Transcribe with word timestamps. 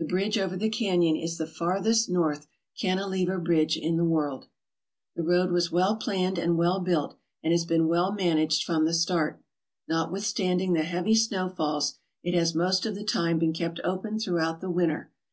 The 0.00 0.04
bridge 0.04 0.38
over 0.38 0.56
the 0.56 0.68
canyon 0.68 1.14
is 1.14 1.38
the 1.38 1.46
farthest 1.46 2.08
north 2.10 2.48
cantilever 2.76 3.38
bridge 3.38 3.76
in 3.76 3.96
the 3.96 4.02
world, 4.04 4.48
The 5.14 5.22
road 5.22 5.52
was 5.52 5.70
well 5.70 5.94
planned 5.94 6.36
and 6.36 6.58
well 6.58 6.80
built, 6.80 7.14
and 7.44 7.52
has 7.52 7.64
been 7.64 7.86
well 7.86 8.10
managed 8.10 8.64
from 8.64 8.86
the 8.86 8.92
start. 8.92 9.40
Notwithstanding 9.86 10.72
the 10.72 10.82
heavy 10.82 11.14
snowfalls, 11.14 11.94
it 12.24 12.34
has 12.34 12.56
most 12.56 12.84
of 12.86 12.96
the 12.96 13.04
time 13.04 13.38
been 13.38 13.52
kept 13.52 13.78
open 13.84 14.18
throughout 14.18 14.60
the 14.60 14.68
winter. 14.68 15.12